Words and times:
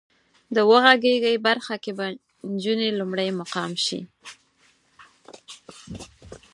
د 0.55 0.57
وغږېږئ 0.69 1.35
برخه 1.47 1.75
کې 1.83 1.91
به 1.97 2.05
انجونې 2.45 2.89
لومړی 2.99 3.29
مقام 3.39 3.71
شي. 3.85 3.99